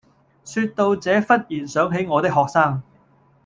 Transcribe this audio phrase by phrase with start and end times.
[0.45, 2.81] 說到這忽然想起我的學生